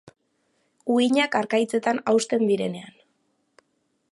[0.93, 2.97] Uhinak harkaitzetan hausten direnean.